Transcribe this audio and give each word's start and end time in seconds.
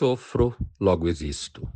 Sofro, 0.00 0.56
logo 0.80 1.06
existo. 1.06 1.68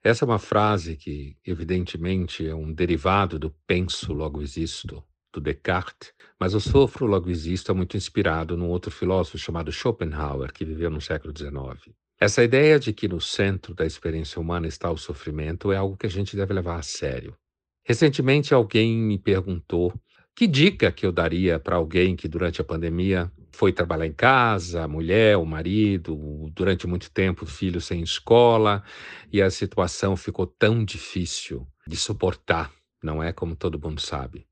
Essa 0.00 0.24
é 0.24 0.26
uma 0.26 0.38
frase 0.38 0.94
que, 0.94 1.36
evidentemente, 1.44 2.46
é 2.46 2.54
um 2.54 2.72
derivado 2.72 3.36
do 3.36 3.52
penso, 3.66 4.12
logo 4.12 4.40
existo, 4.40 5.02
do 5.32 5.40
Descartes, 5.40 6.12
mas 6.38 6.54
o 6.54 6.60
sofro, 6.60 7.04
logo 7.04 7.28
existo 7.28 7.72
é 7.72 7.74
muito 7.74 7.96
inspirado 7.96 8.56
num 8.56 8.68
outro 8.68 8.92
filósofo 8.92 9.36
chamado 9.36 9.72
Schopenhauer, 9.72 10.52
que 10.52 10.64
viveu 10.64 10.88
no 10.88 11.00
século 11.00 11.36
XIX. 11.36 11.92
Essa 12.20 12.44
ideia 12.44 12.78
de 12.78 12.92
que 12.92 13.08
no 13.08 13.20
centro 13.20 13.74
da 13.74 13.84
experiência 13.84 14.40
humana 14.40 14.68
está 14.68 14.88
o 14.88 14.96
sofrimento 14.96 15.72
é 15.72 15.76
algo 15.76 15.96
que 15.96 16.06
a 16.06 16.10
gente 16.10 16.36
deve 16.36 16.54
levar 16.54 16.76
a 16.76 16.82
sério. 16.82 17.36
Recentemente, 17.84 18.54
alguém 18.54 18.96
me 18.96 19.18
perguntou 19.18 19.92
que 20.40 20.46
dica 20.46 20.90
que 20.90 21.04
eu 21.04 21.12
daria 21.12 21.60
para 21.60 21.76
alguém 21.76 22.16
que 22.16 22.26
durante 22.26 22.62
a 22.62 22.64
pandemia 22.64 23.30
foi 23.52 23.74
trabalhar 23.74 24.06
em 24.06 24.12
casa, 24.14 24.82
a 24.82 24.88
mulher, 24.88 25.36
o 25.36 25.44
marido, 25.44 26.50
durante 26.54 26.86
muito 26.86 27.10
tempo, 27.10 27.44
filho 27.44 27.78
sem 27.78 28.00
escola, 28.00 28.82
e 29.30 29.42
a 29.42 29.50
situação 29.50 30.16
ficou 30.16 30.46
tão 30.46 30.82
difícil 30.82 31.68
de 31.86 31.94
suportar, 31.94 32.72
não 33.02 33.22
é 33.22 33.34
como 33.34 33.54
todo 33.54 33.78
mundo 33.78 34.00
sabe. 34.00 34.46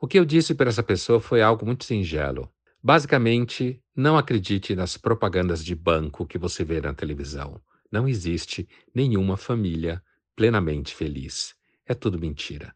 O 0.00 0.08
que 0.08 0.18
eu 0.18 0.24
disse 0.24 0.54
para 0.54 0.70
essa 0.70 0.82
pessoa 0.82 1.20
foi 1.20 1.42
algo 1.42 1.66
muito 1.66 1.84
singelo. 1.84 2.50
Basicamente, 2.82 3.78
não 3.94 4.16
acredite 4.16 4.74
nas 4.74 4.96
propagandas 4.96 5.62
de 5.62 5.74
banco 5.74 6.26
que 6.26 6.38
você 6.38 6.64
vê 6.64 6.80
na 6.80 6.94
televisão. 6.94 7.60
Não 7.92 8.08
existe 8.08 8.66
nenhuma 8.94 9.36
família 9.36 10.02
plenamente 10.34 10.94
feliz. 10.94 11.54
É 11.84 11.92
tudo 11.92 12.18
mentira. 12.18 12.74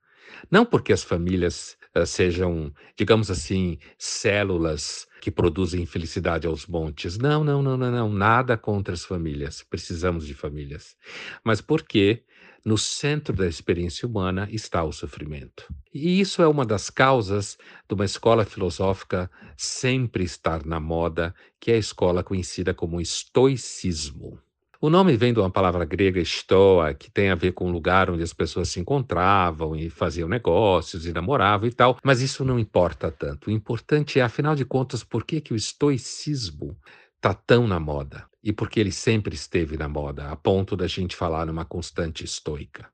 Não 0.50 0.64
porque 0.64 0.92
as 0.92 1.02
famílias 1.02 1.76
sejam, 2.04 2.72
digamos 2.96 3.30
assim, 3.30 3.78
células 3.96 5.06
que 5.20 5.30
produzem 5.30 5.86
felicidade 5.86 6.46
aos 6.46 6.66
montes. 6.66 7.16
Não, 7.16 7.44
não, 7.44 7.62
não, 7.62 7.76
não, 7.76 7.90
não. 7.90 8.12
Nada 8.12 8.56
contra 8.56 8.92
as 8.92 9.04
famílias. 9.04 9.62
Precisamos 9.62 10.26
de 10.26 10.34
famílias. 10.34 10.96
Mas 11.42 11.60
porque 11.60 12.24
no 12.64 12.78
centro 12.78 13.34
da 13.34 13.46
experiência 13.46 14.08
humana 14.08 14.48
está 14.50 14.82
o 14.82 14.92
sofrimento. 14.92 15.72
E 15.92 16.18
isso 16.20 16.42
é 16.42 16.48
uma 16.48 16.64
das 16.64 16.88
causas 16.90 17.58
de 17.88 17.94
uma 17.94 18.04
escola 18.04 18.44
filosófica 18.44 19.30
sempre 19.56 20.24
estar 20.24 20.64
na 20.64 20.80
moda, 20.80 21.34
que 21.60 21.70
é 21.70 21.74
a 21.74 21.78
escola 21.78 22.24
conhecida 22.24 22.72
como 22.72 23.00
estoicismo. 23.00 24.40
O 24.84 24.90
nome 24.90 25.16
vem 25.16 25.32
de 25.32 25.40
uma 25.40 25.48
palavra 25.48 25.82
grega 25.86 26.22
stoa, 26.22 26.92
que 26.92 27.10
tem 27.10 27.30
a 27.30 27.34
ver 27.34 27.52
com 27.52 27.64
o 27.64 27.72
lugar 27.72 28.10
onde 28.10 28.22
as 28.22 28.34
pessoas 28.34 28.68
se 28.68 28.78
encontravam 28.78 29.74
e 29.74 29.88
faziam 29.88 30.28
negócios 30.28 31.06
e 31.06 31.12
namoravam 31.14 31.66
e 31.66 31.72
tal, 31.72 31.96
mas 32.04 32.20
isso 32.20 32.44
não 32.44 32.58
importa 32.58 33.10
tanto. 33.10 33.48
O 33.48 33.50
importante 33.50 34.20
é, 34.20 34.22
afinal 34.22 34.54
de 34.54 34.62
contas, 34.62 35.02
por 35.02 35.24
que, 35.24 35.40
que 35.40 35.54
o 35.54 35.56
estoicismo 35.56 36.76
está 37.16 37.32
tão 37.32 37.66
na 37.66 37.80
moda 37.80 38.26
e 38.42 38.52
porque 38.52 38.78
ele 38.78 38.92
sempre 38.92 39.34
esteve 39.34 39.78
na 39.78 39.88
moda, 39.88 40.28
a 40.28 40.36
ponto 40.36 40.76
da 40.76 40.86
gente 40.86 41.16
falar 41.16 41.46
numa 41.46 41.64
constante 41.64 42.22
estoica. 42.22 42.86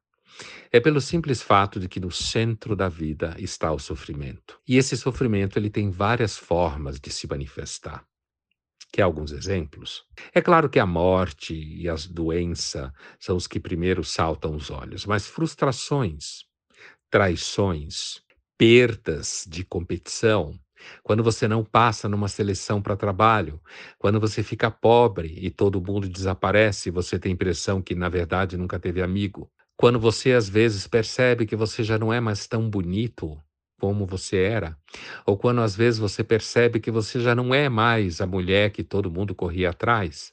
É 0.71 0.79
pelo 0.79 1.01
simples 1.01 1.43
fato 1.43 1.81
de 1.81 1.89
que 1.89 1.99
no 1.99 2.13
centro 2.13 2.77
da 2.77 2.89
vida 2.89 3.35
está 3.37 3.73
o 3.73 3.81
sofrimento. 3.81 4.61
E 4.65 4.77
esse 4.77 4.97
sofrimento 4.97 5.59
ele 5.59 5.69
tem 5.69 5.91
várias 5.91 6.37
formas 6.37 7.01
de 7.01 7.11
se 7.11 7.27
manifestar. 7.27 8.05
Quer 8.93 9.03
alguns 9.03 9.31
exemplos? 9.33 10.05
É 10.35 10.41
claro 10.41 10.69
que 10.69 10.79
a 10.79 10.87
morte 10.87 11.55
e 11.55 11.89
a 11.89 11.95
doença 12.11 12.93
são 13.21 13.37
os 13.37 13.47
que 13.47 13.61
primeiro 13.61 14.03
saltam 14.03 14.57
os 14.57 14.69
olhos, 14.71 15.07
mas 15.07 15.27
frustrações, 15.29 16.45
traições, 17.11 18.23
perdas 18.59 19.45
de 19.49 19.65
competição, 19.65 20.55
quando 21.03 21.23
você 21.25 21.49
não 21.49 21.65
passa 21.65 22.09
numa 22.09 22.29
seleção 22.29 22.83
para 22.83 22.97
trabalho, 22.97 23.61
quando 23.99 24.21
você 24.21 24.43
fica 24.43 24.71
pobre 24.71 25.35
e 25.41 25.51
todo 25.51 25.81
mundo 25.83 26.09
desaparece 26.09 26.89
e 26.91 26.93
você 26.93 27.19
tem 27.19 27.33
a 27.33 27.35
impressão 27.35 27.83
que 27.83 27.95
na 27.95 28.09
verdade 28.09 28.57
nunca 28.57 28.79
teve 28.81 29.03
amigo, 29.03 29.51
quando 29.77 30.01
você 30.01 30.33
às 30.33 30.49
vezes 30.49 30.87
percebe 30.89 31.47
que 31.47 31.57
você 31.57 31.85
já 31.85 31.99
não 31.99 32.13
é 32.13 32.21
mais 32.21 32.47
tão 32.49 32.69
bonito 32.71 33.39
como 33.81 34.05
você 34.07 34.37
era, 34.37 34.77
ou 35.25 35.37
quando 35.39 35.63
às 35.63 35.75
vezes 35.75 35.99
você 35.99 36.23
percebe 36.23 36.79
que 36.79 36.91
você 36.91 37.19
já 37.19 37.35
não 37.35 37.55
é 37.55 37.69
mais 37.69 38.21
a 38.21 38.27
mulher 38.27 38.71
que 38.71 38.85
todo 38.85 39.11
mundo 39.11 39.35
corria 39.35 39.71
atrás, 39.71 40.33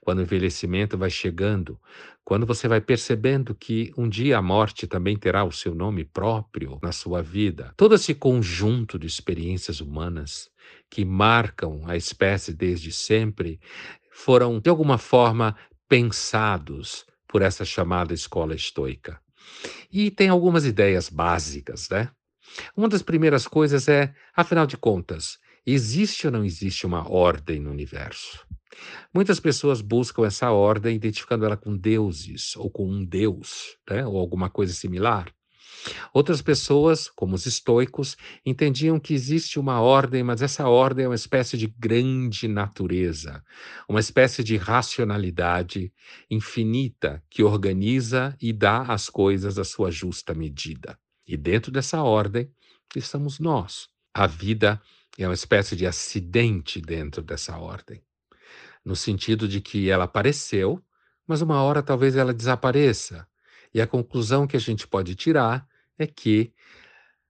quando 0.00 0.18
o 0.18 0.22
envelhecimento 0.22 0.98
vai 0.98 1.08
chegando, 1.08 1.78
quando 2.24 2.44
você 2.44 2.66
vai 2.66 2.80
percebendo 2.80 3.54
que 3.54 3.92
um 3.96 4.08
dia 4.08 4.36
a 4.36 4.42
morte 4.42 4.88
também 4.88 5.16
terá 5.16 5.44
o 5.44 5.52
seu 5.52 5.74
nome 5.74 6.04
próprio 6.04 6.78
na 6.82 6.90
sua 6.90 7.22
vida, 7.22 7.72
todo 7.76 7.94
esse 7.94 8.14
conjunto 8.14 8.98
de 8.98 9.06
experiências 9.06 9.80
humanas 9.80 10.50
que 10.90 11.04
marcam 11.04 11.82
a 11.86 11.96
espécie 11.96 12.52
desde 12.52 12.90
sempre 12.90 13.60
foram, 14.10 14.58
de 14.58 14.68
alguma 14.68 14.98
forma, 14.98 15.56
pensados 15.88 17.06
por 17.28 17.40
essa 17.40 17.64
chamada 17.64 18.12
escola 18.12 18.54
estoica. 18.54 19.20
E 19.90 20.10
tem 20.10 20.28
algumas 20.28 20.66
ideias 20.66 21.08
básicas, 21.08 21.88
né? 21.88 22.10
Uma 22.76 22.88
das 22.88 23.02
primeiras 23.02 23.46
coisas 23.46 23.88
é, 23.88 24.14
afinal 24.34 24.66
de 24.66 24.76
contas, 24.76 25.38
existe 25.66 26.26
ou 26.26 26.32
não 26.32 26.44
existe 26.44 26.86
uma 26.86 27.10
ordem 27.10 27.60
no 27.60 27.70
universo? 27.70 28.46
Muitas 29.12 29.40
pessoas 29.40 29.80
buscam 29.80 30.24
essa 30.26 30.50
ordem 30.50 30.96
identificando 30.96 31.44
ela 31.44 31.56
com 31.56 31.76
deuses 31.76 32.54
ou 32.56 32.70
com 32.70 32.86
um 32.88 33.04
deus, 33.04 33.76
né? 33.90 34.06
ou 34.06 34.18
alguma 34.18 34.48
coisa 34.50 34.72
similar. 34.72 35.32
Outras 36.12 36.42
pessoas, 36.42 37.08
como 37.08 37.34
os 37.34 37.46
estoicos, 37.46 38.16
entendiam 38.44 38.98
que 38.98 39.14
existe 39.14 39.58
uma 39.58 39.80
ordem, 39.80 40.22
mas 40.22 40.42
essa 40.42 40.68
ordem 40.68 41.04
é 41.04 41.08
uma 41.08 41.14
espécie 41.14 41.56
de 41.56 41.66
grande 41.66 42.48
natureza, 42.48 43.42
uma 43.88 44.00
espécie 44.00 44.42
de 44.42 44.56
racionalidade 44.56 45.92
infinita 46.30 47.22
que 47.30 47.42
organiza 47.42 48.36
e 48.40 48.52
dá 48.52 48.82
às 48.82 49.08
coisas 49.08 49.58
a 49.58 49.64
sua 49.64 49.90
justa 49.90 50.34
medida. 50.34 50.98
E 51.28 51.36
dentro 51.36 51.70
dessa 51.70 52.02
ordem 52.02 52.50
estamos 52.96 53.38
nós. 53.38 53.88
A 54.12 54.26
vida 54.26 54.82
é 55.16 55.28
uma 55.28 55.34
espécie 55.34 55.76
de 55.76 55.86
acidente 55.86 56.80
dentro 56.80 57.22
dessa 57.22 57.56
ordem 57.58 58.02
no 58.88 58.96
sentido 58.96 59.46
de 59.46 59.60
que 59.60 59.90
ela 59.90 60.04
apareceu, 60.04 60.82
mas 61.26 61.42
uma 61.42 61.62
hora 61.62 61.82
talvez 61.82 62.16
ela 62.16 62.32
desapareça. 62.32 63.28
E 63.72 63.82
a 63.82 63.86
conclusão 63.86 64.46
que 64.46 64.56
a 64.56 64.60
gente 64.60 64.88
pode 64.88 65.14
tirar 65.14 65.68
é 65.98 66.06
que 66.06 66.54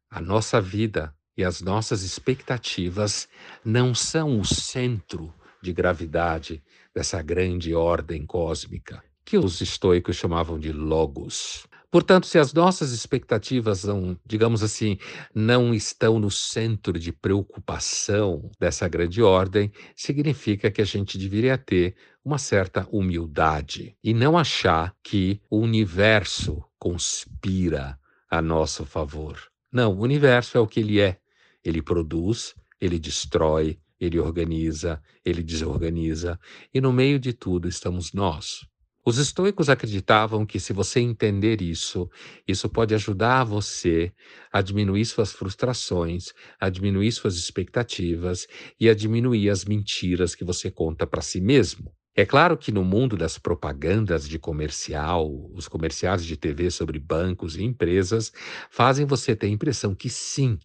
a 0.09 0.21
nossa 0.21 0.61
vida 0.61 1.13
e 1.37 1.45
as 1.45 1.61
nossas 1.61 2.03
expectativas 2.03 3.29
não 3.65 3.93
são 3.93 4.39
o 4.39 4.45
centro 4.45 5.35
de 5.61 5.73
gravidade 5.73 6.63
dessa 6.95 7.21
grande 7.23 7.75
ordem 7.75 8.25
cósmica, 8.25 9.03
que 9.25 9.37
os 9.37 9.61
estoicos 9.61 10.15
chamavam 10.15 10.61
de 10.61 10.73
logos. 10.73 11.67
Portanto, 11.91 12.27
se 12.27 12.39
as 12.39 12.53
nossas 12.53 12.93
expectativas 12.93 13.85
não, 13.85 14.19
digamos 14.27 14.63
assim, 14.63 14.99
não 15.35 15.73
estão 15.73 16.19
no 16.19 16.31
centro 16.31 16.99
de 16.99 17.13
preocupação 17.13 18.51
dessa 18.61 18.87
grande 18.87 19.23
ordem, 19.23 19.73
significa 19.97 20.71
que 20.71 20.83
a 20.83 20.85
gente 20.85 21.17
deveria 21.17 21.57
ter 21.57 21.97
uma 22.23 22.37
certa 22.37 22.87
humildade 22.93 23.97
e 24.05 24.13
não 24.13 24.37
achar 24.37 24.95
que 25.03 25.41
o 25.49 25.59
universo 25.61 26.63
conspira 26.79 27.99
a 28.31 28.43
nosso 28.43 28.85
favor. 28.85 29.41
Não, 29.73 29.95
o 29.95 30.03
universo 30.03 30.59
é 30.59 30.61
o 30.61 30.67
que 30.67 30.81
ele 30.81 31.01
é. 31.01 31.19
Ele 31.65 31.81
produz, 31.81 32.55
ele 32.79 32.99
destrói, 32.99 33.79
ele 33.99 34.19
organiza, 34.19 35.03
ele 35.25 35.43
desorganiza, 35.43 36.39
e 36.73 36.83
no 36.83 36.93
meio 36.93 37.19
de 37.19 37.33
tudo 37.33 37.67
estamos 37.67 38.13
nós. 38.13 38.67
Os 39.09 39.17
estoicos 39.17 39.71
acreditavam 39.71 40.45
que 40.45 40.61
se 40.61 40.75
você 40.75 41.01
entender 41.01 41.63
isso, 41.63 42.11
isso 42.47 42.69
pode 42.69 42.95
ajudar 42.95 43.43
você 43.43 44.13
a 44.53 44.61
diminuir 44.61 45.07
suas 45.07 45.33
frustrações, 45.33 46.35
a 46.61 46.69
diminuir 46.69 47.11
suas 47.13 47.37
expectativas 47.39 48.47
e 48.79 48.87
a 48.87 48.95
diminuir 48.95 49.49
as 49.49 49.65
mentiras 49.65 50.35
que 50.35 50.45
você 50.45 50.71
conta 50.71 51.07
para 51.07 51.23
si 51.23 51.41
mesmo. 51.41 51.91
É 52.15 52.27
claro 52.27 52.59
que 52.59 52.71
no 52.71 52.85
mundo 52.85 53.17
das 53.17 53.39
propagandas 53.39 54.29
de 54.29 54.39
comercial, 54.39 55.27
os 55.55 55.67
comerciais 55.69 56.23
de 56.23 56.37
TV 56.37 56.71
sobre 56.71 56.99
bancos 56.99 57.57
e 57.57 57.63
empresas 57.65 58.31
fazem 58.71 59.07
você 59.07 59.35
ter 59.35 59.47
a 59.47 59.51
impressão 59.51 59.95
que 59.95 60.11
sim, 60.11 60.59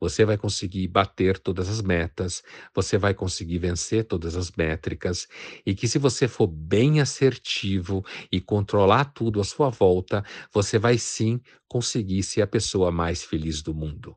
você 0.00 0.24
vai 0.24 0.38
conseguir 0.38 0.88
bater 0.88 1.38
todas 1.38 1.68
as 1.68 1.82
metas, 1.82 2.42
você 2.74 2.96
vai 2.98 3.12
conseguir 3.14 3.58
vencer 3.58 4.04
todas 4.04 4.36
as 4.36 4.50
métricas, 4.52 5.28
e 5.66 5.74
que 5.74 5.86
se 5.86 5.98
você 5.98 6.26
for 6.26 6.46
bem 6.46 7.00
assertivo 7.00 8.04
e 8.32 8.40
controlar 8.40 9.06
tudo 9.06 9.40
à 9.40 9.44
sua 9.44 9.68
volta, 9.68 10.24
você 10.52 10.78
vai 10.78 10.96
sim 10.98 11.40
conseguir 11.68 12.22
ser 12.22 12.42
a 12.42 12.46
pessoa 12.46 12.90
mais 12.90 13.22
feliz 13.22 13.62
do 13.62 13.74
mundo. 13.74 14.16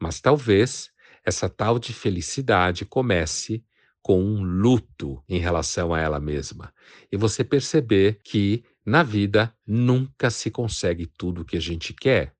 Mas 0.00 0.20
talvez 0.20 0.90
essa 1.24 1.48
tal 1.48 1.78
de 1.78 1.92
felicidade 1.92 2.84
comece 2.84 3.64
com 4.02 4.22
um 4.22 4.40
luto 4.42 5.20
em 5.28 5.40
relação 5.40 5.92
a 5.92 6.00
ela 6.00 6.20
mesma. 6.20 6.72
E 7.10 7.16
você 7.16 7.42
perceber 7.42 8.20
que 8.22 8.62
na 8.84 9.02
vida 9.02 9.52
nunca 9.66 10.30
se 10.30 10.48
consegue 10.50 11.06
tudo 11.06 11.42
o 11.42 11.44
que 11.44 11.56
a 11.56 11.60
gente 11.60 11.92
quer. 11.92 12.35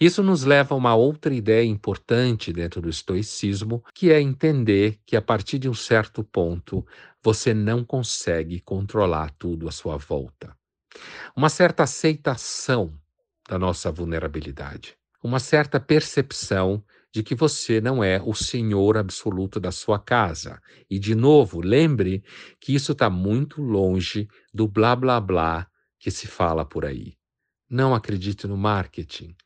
Isso 0.00 0.22
nos 0.22 0.44
leva 0.44 0.74
a 0.74 0.78
uma 0.78 0.94
outra 0.94 1.34
ideia 1.34 1.64
importante 1.64 2.52
dentro 2.52 2.80
do 2.80 2.88
estoicismo, 2.88 3.82
que 3.94 4.10
é 4.10 4.20
entender 4.20 4.98
que 5.06 5.16
a 5.16 5.22
partir 5.22 5.58
de 5.58 5.68
um 5.68 5.74
certo 5.74 6.24
ponto 6.24 6.84
você 7.22 7.52
não 7.52 7.84
consegue 7.84 8.60
controlar 8.60 9.30
tudo 9.38 9.68
à 9.68 9.72
sua 9.72 9.96
volta. 9.96 10.56
Uma 11.36 11.48
certa 11.48 11.84
aceitação 11.84 12.92
da 13.48 13.58
nossa 13.58 13.90
vulnerabilidade, 13.90 14.96
uma 15.22 15.38
certa 15.38 15.78
percepção 15.78 16.82
de 17.12 17.22
que 17.22 17.34
você 17.34 17.80
não 17.80 18.02
é 18.02 18.22
o 18.24 18.34
senhor 18.34 18.96
absoluto 18.96 19.58
da 19.58 19.72
sua 19.72 19.98
casa. 19.98 20.60
E, 20.88 20.98
de 20.98 21.14
novo, 21.14 21.60
lembre 21.60 22.22
que 22.60 22.74
isso 22.74 22.92
está 22.92 23.10
muito 23.10 23.60
longe 23.60 24.28
do 24.54 24.68
blá 24.68 24.94
blá 24.94 25.20
blá 25.20 25.66
que 25.98 26.10
se 26.10 26.26
fala 26.26 26.64
por 26.64 26.84
aí. 26.84 27.19
Não 27.70 27.94
acredite 27.94 28.48
no 28.48 28.56
marketing. 28.56 29.36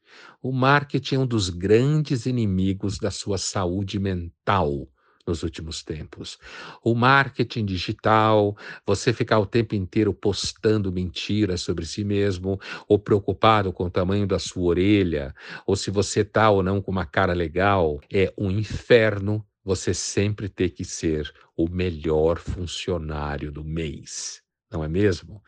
O 0.42 0.50
marketing 0.50 1.16
é 1.16 1.18
um 1.18 1.26
dos 1.26 1.50
grandes 1.50 2.24
inimigos 2.24 2.98
da 2.98 3.10
sua 3.10 3.36
saúde 3.36 3.98
mental 3.98 4.88
nos 5.26 5.42
últimos 5.42 5.82
tempos. 5.82 6.38
O 6.82 6.94
marketing 6.94 7.66
digital, 7.66 8.56
você 8.86 9.12
ficar 9.12 9.38
o 9.40 9.46
tempo 9.46 9.74
inteiro 9.74 10.14
postando 10.14 10.90
mentiras 10.90 11.60
sobre 11.60 11.84
si 11.84 12.02
mesmo, 12.02 12.58
ou 12.88 12.98
preocupado 12.98 13.70
com 13.74 13.84
o 13.84 13.90
tamanho 13.90 14.26
da 14.26 14.38
sua 14.38 14.62
orelha, 14.62 15.34
ou 15.66 15.76
se 15.76 15.90
você 15.90 16.20
está 16.20 16.48
ou 16.48 16.62
não 16.62 16.80
com 16.80 16.90
uma 16.90 17.04
cara 17.04 17.34
legal, 17.34 18.00
é 18.10 18.32
um 18.38 18.50
inferno 18.50 19.46
você 19.62 19.92
sempre 19.92 20.48
ter 20.48 20.70
que 20.70 20.84
ser 20.84 21.30
o 21.54 21.68
melhor 21.68 22.38
funcionário 22.38 23.52
do 23.52 23.62
mês, 23.62 24.42
não 24.70 24.82
é 24.82 24.88
mesmo? 24.88 25.42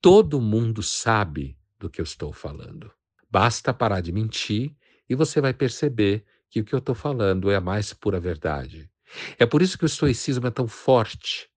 Todo 0.00 0.40
mundo 0.40 0.82
sabe 0.82 1.57
do 1.78 1.88
que 1.88 2.00
eu 2.00 2.04
estou 2.04 2.32
falando. 2.32 2.90
Basta 3.30 3.74
parar 3.74 4.00
de 4.00 4.12
mentir 4.12 4.74
e 5.08 5.14
você 5.14 5.40
vai 5.40 5.52
perceber 5.52 6.24
que 6.50 6.60
o 6.60 6.64
que 6.64 6.74
eu 6.74 6.78
estou 6.78 6.94
falando 6.94 7.50
é 7.50 7.56
a 7.56 7.60
mais 7.60 7.92
pura 7.92 8.18
verdade. 8.18 8.90
É 9.38 9.46
por 9.46 9.62
isso 9.62 9.78
que 9.78 9.84
o 9.84 9.86
estoicismo 9.86 10.46
é 10.46 10.50
tão 10.50 10.66
forte, 10.66 11.48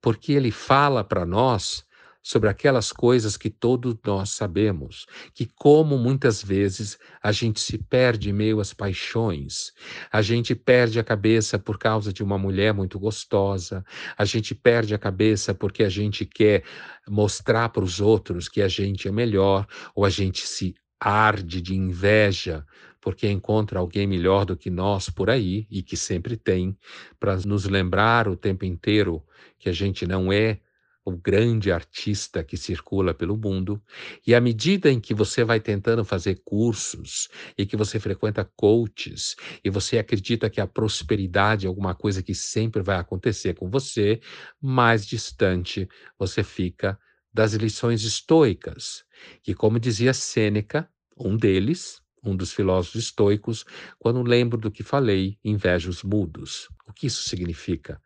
porque 0.00 0.32
ele 0.32 0.50
fala 0.50 1.02
para 1.02 1.24
nós 1.24 1.84
sobre 2.24 2.48
aquelas 2.48 2.90
coisas 2.90 3.36
que 3.36 3.50
todos 3.50 3.94
nós 4.02 4.30
sabemos, 4.30 5.04
que 5.34 5.44
como 5.44 5.98
muitas 5.98 6.42
vezes 6.42 6.98
a 7.22 7.30
gente 7.30 7.60
se 7.60 7.76
perde 7.76 8.30
em 8.30 8.32
meio 8.32 8.60
às 8.60 8.72
paixões, 8.72 9.72
a 10.10 10.22
gente 10.22 10.54
perde 10.54 10.98
a 10.98 11.04
cabeça 11.04 11.58
por 11.58 11.78
causa 11.78 12.14
de 12.14 12.22
uma 12.22 12.38
mulher 12.38 12.72
muito 12.72 12.98
gostosa, 12.98 13.84
a 14.16 14.24
gente 14.24 14.54
perde 14.54 14.94
a 14.94 14.98
cabeça 14.98 15.54
porque 15.54 15.84
a 15.84 15.90
gente 15.90 16.24
quer 16.24 16.64
mostrar 17.06 17.68
para 17.68 17.84
os 17.84 18.00
outros 18.00 18.48
que 18.48 18.62
a 18.62 18.68
gente 18.68 19.06
é 19.06 19.12
melhor, 19.12 19.66
ou 19.94 20.06
a 20.06 20.10
gente 20.10 20.46
se 20.46 20.74
arde 20.98 21.60
de 21.60 21.74
inveja 21.74 22.64
porque 23.02 23.28
encontra 23.28 23.80
alguém 23.80 24.06
melhor 24.06 24.46
do 24.46 24.56
que 24.56 24.70
nós 24.70 25.10
por 25.10 25.28
aí 25.28 25.66
e 25.70 25.82
que 25.82 25.94
sempre 25.94 26.38
tem, 26.38 26.74
para 27.20 27.36
nos 27.44 27.66
lembrar 27.66 28.26
o 28.26 28.34
tempo 28.34 28.64
inteiro 28.64 29.22
que 29.58 29.68
a 29.68 29.72
gente 29.74 30.06
não 30.06 30.32
é 30.32 30.58
o 31.04 31.12
grande 31.12 31.70
artista 31.70 32.42
que 32.42 32.56
circula 32.56 33.12
pelo 33.12 33.36
mundo, 33.36 33.82
e 34.26 34.34
à 34.34 34.40
medida 34.40 34.90
em 34.90 34.98
que 34.98 35.12
você 35.12 35.44
vai 35.44 35.60
tentando 35.60 36.04
fazer 36.04 36.40
cursos 36.44 37.28
e 37.58 37.66
que 37.66 37.76
você 37.76 38.00
frequenta 38.00 38.50
coaches 38.56 39.36
e 39.62 39.68
você 39.68 39.98
acredita 39.98 40.48
que 40.48 40.60
a 40.60 40.66
prosperidade 40.66 41.66
é 41.66 41.68
alguma 41.68 41.94
coisa 41.94 42.22
que 42.22 42.34
sempre 42.34 42.82
vai 42.82 42.96
acontecer 42.96 43.54
com 43.54 43.68
você, 43.68 44.20
mais 44.60 45.06
distante 45.06 45.86
você 46.18 46.42
fica 46.42 46.98
das 47.32 47.52
lições 47.52 48.02
estoicas, 48.04 49.04
que 49.42 49.54
como 49.54 49.78
dizia 49.78 50.14
Sêneca, 50.14 50.88
um 51.18 51.36
deles, 51.36 52.00
um 52.24 52.34
dos 52.34 52.52
filósofos 52.52 53.02
estoicos, 53.02 53.64
quando 53.98 54.22
lembro 54.22 54.56
do 54.58 54.70
que 54.70 54.82
falei, 54.82 55.38
invejo 55.44 55.90
os 55.90 56.02
mudos. 56.02 56.68
O 56.86 56.92
que 56.92 57.06
isso 57.08 57.28
significa? 57.28 58.00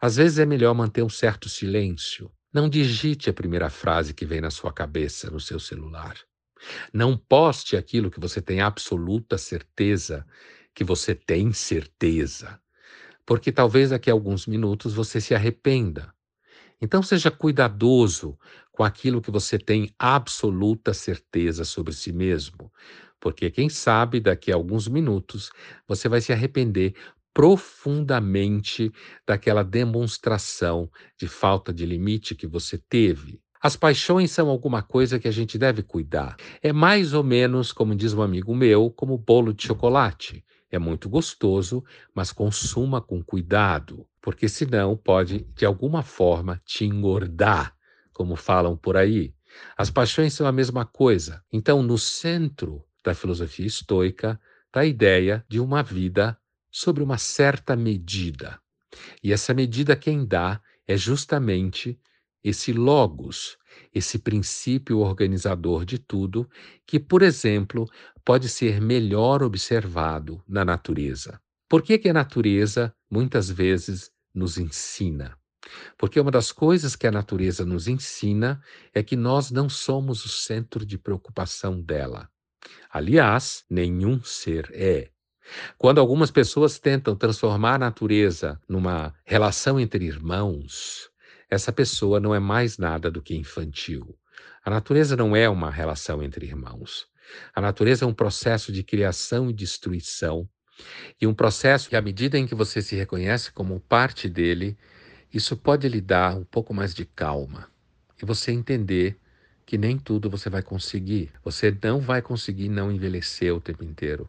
Às 0.00 0.16
vezes 0.16 0.38
é 0.38 0.46
melhor 0.46 0.74
manter 0.74 1.02
um 1.02 1.08
certo 1.08 1.48
silêncio. 1.48 2.30
Não 2.52 2.68
digite 2.68 3.28
a 3.28 3.32
primeira 3.34 3.68
frase 3.70 4.14
que 4.14 4.24
vem 4.26 4.40
na 4.40 4.50
sua 4.50 4.72
cabeça 4.72 5.30
no 5.30 5.40
seu 5.40 5.58
celular. 5.58 6.16
Não 6.92 7.16
poste 7.16 7.76
aquilo 7.76 8.10
que 8.10 8.20
você 8.20 8.42
tem 8.42 8.60
absoluta 8.60 9.38
certeza 9.38 10.26
que 10.74 10.84
você 10.84 11.14
tem 11.14 11.52
certeza, 11.52 12.60
porque 13.26 13.52
talvez 13.52 13.90
daqui 13.90 14.10
a 14.10 14.14
alguns 14.14 14.46
minutos 14.46 14.94
você 14.94 15.20
se 15.20 15.34
arrependa. 15.34 16.12
Então 16.80 17.02
seja 17.02 17.30
cuidadoso 17.30 18.38
com 18.72 18.84
aquilo 18.84 19.22
que 19.22 19.30
você 19.30 19.58
tem 19.58 19.94
absoluta 19.98 20.92
certeza 20.94 21.64
sobre 21.64 21.92
si 21.94 22.12
mesmo, 22.12 22.72
porque 23.20 23.50
quem 23.50 23.68
sabe 23.68 24.20
daqui 24.20 24.52
a 24.52 24.54
alguns 24.54 24.88
minutos 24.88 25.50
você 25.88 26.08
vai 26.08 26.20
se 26.20 26.32
arrepender 26.32 26.94
profundamente 27.36 28.90
daquela 29.26 29.62
demonstração 29.62 30.90
de 31.18 31.28
falta 31.28 31.70
de 31.70 31.84
limite 31.84 32.34
que 32.34 32.46
você 32.46 32.78
teve. 32.78 33.42
As 33.60 33.76
paixões 33.76 34.30
são 34.30 34.48
alguma 34.48 34.82
coisa 34.82 35.18
que 35.18 35.28
a 35.28 35.30
gente 35.30 35.58
deve 35.58 35.82
cuidar. 35.82 36.34
É 36.62 36.72
mais 36.72 37.12
ou 37.12 37.22
menos, 37.22 37.72
como 37.72 37.94
diz 37.94 38.14
um 38.14 38.22
amigo 38.22 38.54
meu, 38.54 38.88
como 38.88 39.18
bolo 39.18 39.52
de 39.52 39.66
chocolate. 39.66 40.42
É 40.70 40.78
muito 40.78 41.10
gostoso, 41.10 41.84
mas 42.14 42.32
consuma 42.32 43.02
com 43.02 43.22
cuidado, 43.22 44.06
porque 44.22 44.48
senão 44.48 44.96
pode, 44.96 45.46
de 45.54 45.66
alguma 45.66 46.02
forma, 46.02 46.58
te 46.64 46.86
engordar, 46.86 47.76
como 48.14 48.34
falam 48.34 48.78
por 48.78 48.96
aí. 48.96 49.34
As 49.76 49.90
paixões 49.90 50.32
são 50.32 50.46
a 50.46 50.52
mesma 50.52 50.86
coisa. 50.86 51.42
Então, 51.52 51.82
no 51.82 51.98
centro 51.98 52.82
da 53.04 53.12
filosofia 53.12 53.66
estoica 53.66 54.40
está 54.68 54.80
a 54.80 54.86
ideia 54.86 55.44
de 55.46 55.60
uma 55.60 55.82
vida 55.82 56.34
sobre 56.76 57.02
uma 57.02 57.16
certa 57.16 57.74
medida. 57.74 58.60
E 59.24 59.32
essa 59.32 59.54
medida 59.54 59.96
quem 59.96 60.26
dá 60.26 60.60
é 60.86 60.94
justamente 60.94 61.98
esse 62.44 62.70
logos, 62.70 63.56
esse 63.94 64.18
princípio 64.18 64.98
organizador 64.98 65.86
de 65.86 65.98
tudo, 65.98 66.46
que, 66.86 67.00
por 67.00 67.22
exemplo, 67.22 67.86
pode 68.22 68.50
ser 68.50 68.78
melhor 68.78 69.42
observado 69.42 70.44
na 70.46 70.66
natureza. 70.66 71.40
Por 71.66 71.80
que, 71.80 71.96
que 71.96 72.10
a 72.10 72.12
natureza 72.12 72.94
muitas 73.10 73.50
vezes 73.50 74.10
nos 74.34 74.58
ensina? 74.58 75.34
Porque 75.96 76.20
uma 76.20 76.30
das 76.30 76.52
coisas 76.52 76.94
que 76.94 77.06
a 77.06 77.10
natureza 77.10 77.64
nos 77.64 77.88
ensina 77.88 78.62
é 78.92 79.02
que 79.02 79.16
nós 79.16 79.50
não 79.50 79.66
somos 79.70 80.26
o 80.26 80.28
centro 80.28 80.84
de 80.84 80.98
preocupação 80.98 81.80
dela. 81.80 82.28
Aliás, 82.90 83.64
nenhum 83.70 84.22
ser 84.22 84.70
é. 84.74 85.15
Quando 85.78 86.00
algumas 86.00 86.30
pessoas 86.30 86.78
tentam 86.78 87.14
transformar 87.14 87.74
a 87.74 87.78
natureza 87.78 88.60
numa 88.68 89.14
relação 89.24 89.78
entre 89.78 90.04
irmãos, 90.04 91.10
essa 91.48 91.72
pessoa 91.72 92.18
não 92.18 92.34
é 92.34 92.38
mais 92.40 92.78
nada 92.78 93.10
do 93.10 93.22
que 93.22 93.36
infantil. 93.36 94.16
A 94.64 94.70
natureza 94.70 95.16
não 95.16 95.36
é 95.36 95.48
uma 95.48 95.70
relação 95.70 96.22
entre 96.22 96.46
irmãos. 96.46 97.06
A 97.54 97.60
natureza 97.60 98.04
é 98.04 98.08
um 98.08 98.14
processo 98.14 98.72
de 98.72 98.82
criação 98.82 99.48
e 99.50 99.52
destruição, 99.52 100.48
e 101.20 101.26
um 101.26 101.34
processo 101.34 101.88
que, 101.88 101.96
à 101.96 102.02
medida 102.02 102.38
em 102.38 102.46
que 102.46 102.54
você 102.54 102.82
se 102.82 102.94
reconhece 102.94 103.50
como 103.52 103.80
parte 103.80 104.28
dele, 104.28 104.76
isso 105.32 105.56
pode 105.56 105.88
lhe 105.88 106.00
dar 106.00 106.36
um 106.36 106.44
pouco 106.44 106.74
mais 106.74 106.94
de 106.94 107.04
calma 107.04 107.68
e 108.20 108.24
você 108.24 108.52
entender 108.52 109.18
que 109.64 109.76
nem 109.76 109.98
tudo 109.98 110.30
você 110.30 110.48
vai 110.48 110.62
conseguir. 110.62 111.32
Você 111.44 111.76
não 111.82 112.00
vai 112.00 112.22
conseguir 112.22 112.68
não 112.68 112.90
envelhecer 112.90 113.54
o 113.54 113.60
tempo 113.60 113.84
inteiro. 113.84 114.28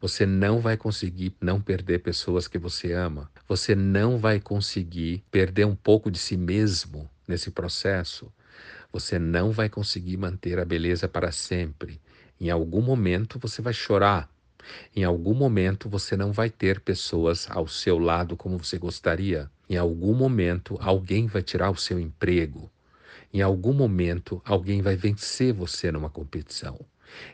Você 0.00 0.24
não 0.24 0.60
vai 0.60 0.76
conseguir 0.76 1.34
não 1.40 1.60
perder 1.60 1.98
pessoas 2.00 2.46
que 2.46 2.58
você 2.58 2.92
ama. 2.92 3.30
Você 3.48 3.74
não 3.74 4.18
vai 4.18 4.38
conseguir 4.38 5.24
perder 5.30 5.66
um 5.66 5.74
pouco 5.74 6.10
de 6.10 6.18
si 6.18 6.36
mesmo 6.36 7.10
nesse 7.26 7.50
processo. 7.50 8.32
Você 8.92 9.18
não 9.18 9.50
vai 9.50 9.68
conseguir 9.68 10.16
manter 10.16 10.58
a 10.58 10.64
beleza 10.64 11.08
para 11.08 11.32
sempre. 11.32 12.00
Em 12.40 12.48
algum 12.48 12.80
momento 12.80 13.38
você 13.38 13.60
vai 13.60 13.72
chorar. 13.72 14.30
Em 14.94 15.02
algum 15.02 15.34
momento 15.34 15.88
você 15.88 16.16
não 16.16 16.30
vai 16.30 16.48
ter 16.48 16.80
pessoas 16.80 17.48
ao 17.50 17.66
seu 17.66 17.98
lado 17.98 18.36
como 18.36 18.56
você 18.56 18.78
gostaria. 18.78 19.50
Em 19.68 19.76
algum 19.76 20.14
momento 20.14 20.78
alguém 20.80 21.26
vai 21.26 21.42
tirar 21.42 21.70
o 21.70 21.76
seu 21.76 21.98
emprego. 21.98 22.70
Em 23.32 23.42
algum 23.42 23.74
momento, 23.74 24.40
alguém 24.42 24.80
vai 24.80 24.96
vencer 24.96 25.52
você 25.52 25.92
numa 25.92 26.08
competição. 26.08 26.78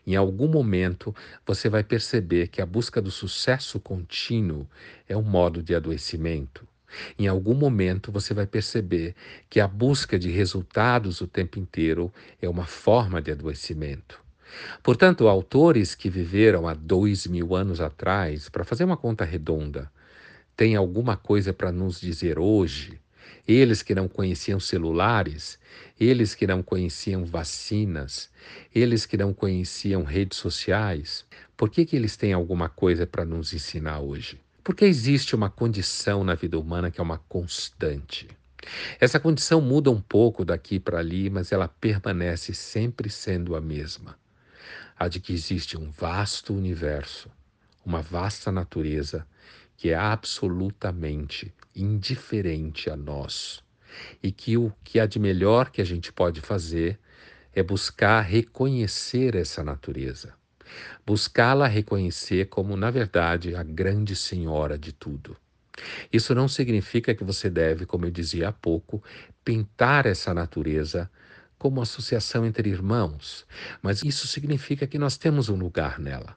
Em 0.06 0.16
algum 0.16 0.48
momento, 0.48 1.14
você 1.46 1.68
vai 1.68 1.82
perceber 1.82 2.48
que 2.48 2.60
a 2.62 2.66
busca 2.66 3.00
do 3.00 3.10
sucesso 3.10 3.80
contínuo 3.80 4.68
é 5.08 5.16
um 5.16 5.22
modo 5.22 5.62
de 5.62 5.74
adoecimento. 5.74 6.66
Em 7.18 7.26
algum 7.26 7.54
momento, 7.54 8.12
você 8.12 8.32
vai 8.32 8.46
perceber 8.46 9.14
que 9.50 9.60
a 9.60 9.66
busca 9.66 10.18
de 10.18 10.30
resultados 10.30 11.20
o 11.20 11.26
tempo 11.26 11.58
inteiro 11.58 12.12
é 12.40 12.48
uma 12.48 12.66
forma 12.66 13.20
de 13.20 13.32
adoecimento. 13.32 14.22
Portanto, 14.82 15.26
autores 15.26 15.94
que 15.94 16.08
viveram 16.08 16.68
há 16.68 16.74
dois 16.74 17.26
mil 17.26 17.54
anos 17.56 17.80
atrás, 17.80 18.48
para 18.48 18.64
fazer 18.64 18.84
uma 18.84 18.96
conta 18.96 19.24
redonda, 19.24 19.90
têm 20.56 20.76
alguma 20.76 21.16
coisa 21.16 21.52
para 21.52 21.72
nos 21.72 22.00
dizer 22.00 22.38
hoje 22.38 23.00
eles 23.46 23.82
que 23.82 23.94
não 23.94 24.08
conheciam 24.08 24.58
celulares, 24.58 25.58
eles 26.00 26.34
que 26.34 26.46
não 26.46 26.62
conheciam 26.62 27.24
vacinas, 27.24 28.30
eles 28.74 29.06
que 29.06 29.16
não 29.16 29.34
conheciam 29.34 30.02
redes 30.02 30.38
sociais, 30.38 31.24
por 31.56 31.70
que, 31.70 31.84
que 31.84 31.94
eles 31.94 32.16
têm 32.16 32.32
alguma 32.32 32.68
coisa 32.68 33.06
para 33.06 33.24
nos 33.24 33.52
ensinar 33.52 34.00
hoje? 34.00 34.40
Porque 34.62 34.84
existe 34.84 35.34
uma 35.36 35.50
condição 35.50 36.24
na 36.24 36.34
vida 36.34 36.58
humana 36.58 36.90
que 36.90 36.98
é 36.98 37.02
uma 37.02 37.18
constante. 37.18 38.28
Essa 38.98 39.20
condição 39.20 39.60
muda 39.60 39.90
um 39.90 40.00
pouco 40.00 40.44
daqui 40.44 40.80
para 40.80 40.98
ali, 40.98 41.28
mas 41.28 41.52
ela 41.52 41.68
permanece 41.68 42.54
sempre 42.54 43.10
sendo 43.10 43.54
a 43.54 43.60
mesma. 43.60 44.16
A 44.98 45.06
de 45.06 45.20
que 45.20 45.34
existe 45.34 45.76
um 45.76 45.90
vasto 45.90 46.54
universo, 46.54 47.30
uma 47.84 48.00
vasta 48.00 48.50
natureza 48.50 49.26
que 49.76 49.90
é 49.90 49.94
absolutamente 49.94 51.52
indiferente 51.74 52.88
a 52.88 52.96
nós 52.96 53.62
e 54.22 54.30
que 54.32 54.56
o 54.56 54.72
que 54.82 54.98
há 54.98 55.06
de 55.06 55.18
melhor 55.18 55.70
que 55.70 55.80
a 55.80 55.84
gente 55.84 56.12
pode 56.12 56.40
fazer 56.40 56.98
é 57.54 57.62
buscar 57.62 58.20
reconhecer 58.20 59.34
essa 59.34 59.62
natureza, 59.62 60.34
buscá-la 61.06 61.66
reconhecer 61.66 62.46
como, 62.46 62.76
na 62.76 62.90
verdade, 62.90 63.54
a 63.54 63.62
grande 63.62 64.16
senhora 64.16 64.76
de 64.76 64.92
tudo. 64.92 65.36
Isso 66.12 66.34
não 66.34 66.48
significa 66.48 67.14
que 67.14 67.24
você 67.24 67.50
deve, 67.50 67.86
como 67.86 68.06
eu 68.06 68.10
dizia 68.10 68.48
há 68.48 68.52
pouco, 68.52 69.02
pintar 69.44 70.06
essa 70.06 70.32
natureza 70.32 71.10
como 71.58 71.80
associação 71.80 72.44
entre 72.44 72.68
irmãos, 72.68 73.46
mas 73.82 74.02
isso 74.02 74.26
significa 74.26 74.86
que 74.86 74.98
nós 74.98 75.16
temos 75.16 75.48
um 75.48 75.56
lugar 75.56 75.98
nela, 75.98 76.36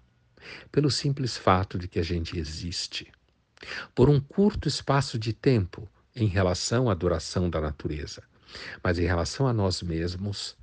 pelo 0.71 0.89
simples 0.89 1.37
fato 1.37 1.77
de 1.77 1.87
que 1.87 1.99
a 1.99 2.03
gente 2.03 2.37
existe. 2.37 3.11
Por 3.95 4.09
um 4.09 4.19
curto 4.19 4.67
espaço 4.67 5.17
de 5.17 5.33
tempo, 5.33 5.87
em 6.15 6.27
relação 6.27 6.89
à 6.89 6.93
duração 6.93 7.49
da 7.49 7.61
natureza. 7.61 8.23
Mas 8.83 8.97
em 8.97 9.05
relação 9.05 9.47
a 9.47 9.53
nós 9.53 9.81
mesmos, 9.81 10.55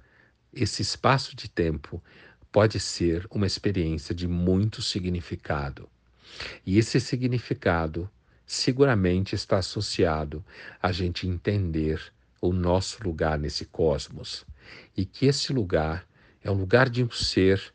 esse 0.52 0.82
espaço 0.82 1.36
de 1.36 1.48
tempo 1.48 2.02
pode 2.50 2.78
ser 2.80 3.26
uma 3.30 3.46
experiência 3.46 4.14
de 4.14 4.26
muito 4.26 4.82
significado. 4.82 5.88
E 6.64 6.78
esse 6.78 7.00
significado 7.00 8.08
seguramente 8.46 9.34
está 9.34 9.58
associado 9.58 10.44
a 10.82 10.92
gente 10.92 11.26
entender 11.26 12.00
o 12.40 12.52
nosso 12.52 13.02
lugar 13.02 13.38
nesse 13.38 13.64
cosmos 13.64 14.44
e 14.96 15.04
que 15.04 15.26
esse 15.26 15.52
lugar 15.52 16.06
é 16.42 16.50
o 16.50 16.54
lugar 16.54 16.88
de 16.90 17.02
um 17.02 17.10
ser 17.10 17.72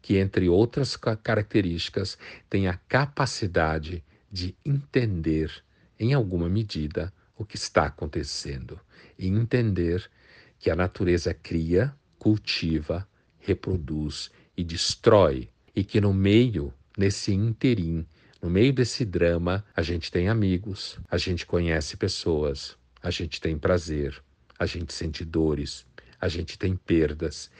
que, 0.00 0.16
entre 0.16 0.48
outras 0.48 0.96
características, 0.96 2.18
tem 2.48 2.68
a 2.68 2.78
capacidade 2.88 4.02
de 4.32 4.56
entender, 4.64 5.52
em 6.00 6.14
alguma 6.14 6.48
medida, 6.48 7.12
o 7.36 7.44
que 7.44 7.56
está 7.56 7.84
acontecendo. 7.84 8.80
E 9.18 9.28
entender 9.28 10.10
que 10.58 10.70
a 10.70 10.76
natureza 10.76 11.34
cria, 11.34 11.94
cultiva, 12.18 13.06
reproduz 13.38 14.30
e 14.56 14.64
destrói. 14.64 15.50
E 15.76 15.84
que 15.84 16.00
no 16.00 16.14
meio, 16.14 16.72
nesse 16.96 17.34
interim, 17.34 18.06
no 18.40 18.48
meio 18.48 18.72
desse 18.72 19.04
drama, 19.04 19.64
a 19.76 19.82
gente 19.82 20.10
tem 20.10 20.28
amigos, 20.28 20.98
a 21.10 21.18
gente 21.18 21.44
conhece 21.44 21.96
pessoas, 21.96 22.76
a 23.02 23.10
gente 23.10 23.40
tem 23.40 23.58
prazer, 23.58 24.22
a 24.58 24.64
gente 24.64 24.92
sente 24.94 25.24
dores, 25.24 25.86
a 26.20 26.28
gente 26.28 26.58
tem 26.58 26.74
perdas. 26.74 27.50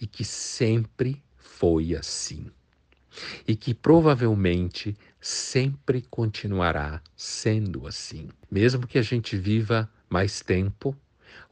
E 0.00 0.06
que 0.06 0.24
sempre 0.24 1.22
foi 1.36 1.94
assim. 1.94 2.50
E 3.46 3.54
que 3.54 3.74
provavelmente 3.74 4.96
sempre 5.20 6.02
continuará 6.10 7.00
sendo 7.16 7.86
assim. 7.86 8.28
Mesmo 8.50 8.86
que 8.86 8.98
a 8.98 9.02
gente 9.02 9.36
viva 9.36 9.90
mais 10.08 10.40
tempo, 10.40 10.96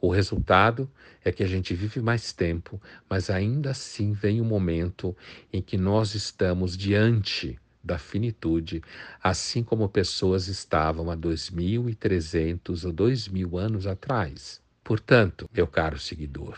o 0.01 0.09
resultado 0.09 0.89
é 1.23 1.31
que 1.31 1.43
a 1.43 1.47
gente 1.47 1.73
vive 1.73 2.01
mais 2.01 2.33
tempo, 2.33 2.81
mas 3.09 3.29
ainda 3.29 3.71
assim 3.71 4.13
vem 4.13 4.41
o 4.41 4.43
um 4.43 4.47
momento 4.47 5.15
em 5.51 5.61
que 5.61 5.77
nós 5.77 6.15
estamos 6.15 6.77
diante 6.77 7.59
da 7.83 7.97
finitude, 7.97 8.81
assim 9.21 9.61
como 9.61 9.89
pessoas 9.89 10.47
estavam 10.47 11.11
há 11.11 11.17
2.300 11.17 12.85
ou 12.85 12.93
2.000 12.93 13.57
anos 13.57 13.85
atrás. 13.85 14.61
Portanto, 14.83 15.49
meu 15.53 15.67
caro 15.67 15.99
seguidor, 15.99 16.57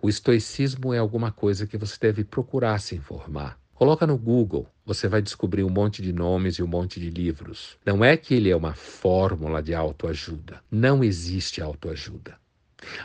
o 0.00 0.08
estoicismo 0.08 0.94
é 0.94 0.98
alguma 0.98 1.30
coisa 1.30 1.66
que 1.66 1.76
você 1.76 1.96
deve 2.00 2.24
procurar 2.24 2.78
se 2.78 2.94
informar. 2.94 3.58
Coloca 3.76 4.06
no 4.06 4.16
Google, 4.16 4.66
você 4.86 5.06
vai 5.06 5.20
descobrir 5.20 5.62
um 5.62 5.68
monte 5.68 6.00
de 6.00 6.10
nomes 6.10 6.54
e 6.54 6.62
um 6.62 6.66
monte 6.66 6.98
de 6.98 7.10
livros. 7.10 7.76
Não 7.84 8.02
é 8.02 8.16
que 8.16 8.32
ele 8.32 8.48
é 8.48 8.56
uma 8.56 8.72
fórmula 8.72 9.62
de 9.62 9.74
autoajuda. 9.74 10.62
Não 10.70 11.04
existe 11.04 11.60
autoajuda. 11.60 12.38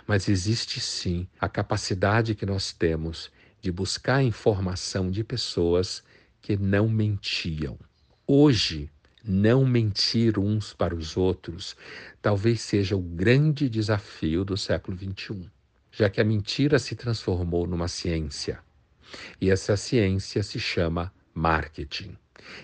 Mas 0.08 0.30
existe 0.30 0.80
sim 0.80 1.28
a 1.38 1.50
capacidade 1.50 2.36
que 2.36 2.46
nós 2.46 2.72
temos 2.72 3.30
de 3.60 3.70
buscar 3.70 4.24
informação 4.24 5.12
de 5.12 5.26
pessoas 5.26 6.02
que 6.42 6.56
não 6.56 6.88
mentiam. 6.88 7.78
Hoje, 8.26 8.90
não 9.26 9.66
mentir 9.66 10.40
uns 10.40 10.74
para 10.74 10.96
os 10.96 11.18
outros 11.18 11.76
talvez 12.22 12.62
seja 12.62 12.96
o 12.96 13.02
grande 13.02 13.68
desafio 13.68 14.46
do 14.46 14.56
século 14.56 14.98
XXI, 14.98 15.50
já 15.92 16.10
que 16.10 16.22
a 16.22 16.24
mentira 16.24 16.80
se 16.80 16.96
transformou 16.96 17.68
numa 17.68 17.90
ciência 17.90 18.64
e 19.40 19.50
essa 19.50 19.76
ciência 19.76 20.44
se 20.44 20.60
chama 20.60 21.12
marketing, 21.34 22.18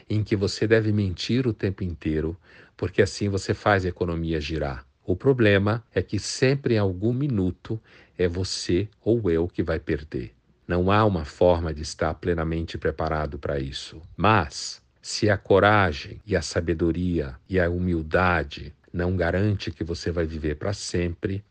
em 0.09 0.23
que 0.23 0.35
você 0.35 0.67
deve 0.67 0.91
mentir 0.91 1.47
o 1.47 1.53
tempo 1.53 1.83
inteiro, 1.83 2.37
porque 2.75 3.01
assim 3.01 3.29
você 3.29 3.53
faz 3.53 3.85
a 3.85 3.89
economia 3.89 4.39
girar. 4.39 4.85
O 5.05 5.15
problema 5.15 5.83
é 5.95 6.01
que 6.01 6.19
sempre 6.19 6.75
em 6.75 6.77
algum 6.77 7.13
minuto 7.13 7.79
é 8.17 8.27
você 8.27 8.89
ou 9.01 9.31
eu 9.31 9.47
que 9.47 9.63
vai 9.63 9.79
perder. 9.79 10.33
Não 10.67 10.91
há 10.91 11.05
uma 11.05 11.23
forma 11.23 11.73
de 11.73 11.81
estar 11.81 12.13
plenamente 12.15 12.77
preparado 12.77 13.39
para 13.39 13.57
isso. 13.57 14.01
Mas, 14.17 14.81
se 15.01 15.29
a 15.29 15.37
coragem 15.37 16.19
e 16.25 16.35
a 16.35 16.41
sabedoria 16.41 17.35
e 17.47 17.57
a 17.57 17.69
humildade 17.69 18.75
não 18.91 19.15
garante 19.15 19.71
que 19.71 19.83
você 19.83 20.11
vai 20.11 20.25
viver 20.25 20.55
para 20.55 20.73
sempre, 20.73 21.41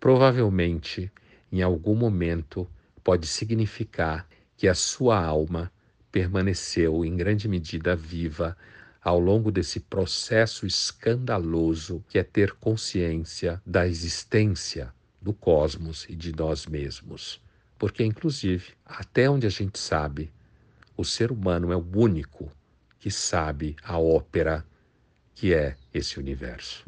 provavelmente 0.00 1.12
em 1.52 1.60
algum 1.60 1.94
momento 1.94 2.66
pode 3.06 3.28
significar 3.28 4.26
que 4.56 4.66
a 4.66 4.74
sua 4.74 5.24
alma 5.24 5.70
permaneceu 6.10 7.04
em 7.04 7.14
grande 7.14 7.46
medida 7.46 7.94
viva 7.94 8.56
ao 9.00 9.20
longo 9.20 9.52
desse 9.52 9.78
processo 9.78 10.66
escandaloso 10.66 12.04
que 12.08 12.18
é 12.18 12.24
ter 12.24 12.54
consciência 12.54 13.62
da 13.64 13.86
existência 13.86 14.92
do 15.22 15.32
cosmos 15.32 16.04
e 16.08 16.16
de 16.16 16.34
nós 16.34 16.66
mesmos. 16.66 17.40
Porque, 17.78 18.02
inclusive, 18.02 18.70
até 18.84 19.30
onde 19.30 19.46
a 19.46 19.50
gente 19.50 19.78
sabe, 19.78 20.32
o 20.96 21.04
ser 21.04 21.30
humano 21.30 21.70
é 21.70 21.76
o 21.76 21.86
único 21.94 22.50
que 22.98 23.08
sabe 23.08 23.76
a 23.84 24.00
ópera 24.00 24.66
que 25.32 25.54
é 25.54 25.76
esse 25.94 26.18
universo. 26.18 26.84